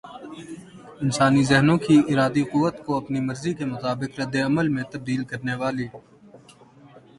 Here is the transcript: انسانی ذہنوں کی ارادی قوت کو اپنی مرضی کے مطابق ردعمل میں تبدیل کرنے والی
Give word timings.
انسانی 1.03 1.41
ذہنوں 1.51 1.77
کی 1.85 1.95
ارادی 2.11 2.43
قوت 2.53 2.75
کو 2.85 2.91
اپنی 2.97 3.19
مرضی 3.27 3.53
کے 3.57 3.65
مطابق 3.73 4.11
ردعمل 4.19 4.67
میں 4.75 4.85
تبدیل 4.93 5.21
کرنے 5.31 5.55
والی 5.61 5.87